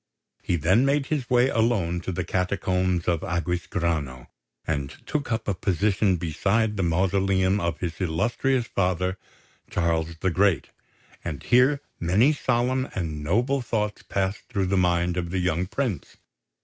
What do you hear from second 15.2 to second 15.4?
the